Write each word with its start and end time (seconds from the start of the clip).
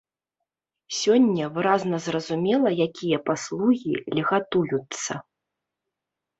Сёння 1.01 1.49
выразна 1.57 1.99
зразумела, 2.07 2.69
якія 2.87 3.17
паслугі 3.29 3.93
льгатуюцца. 4.17 5.13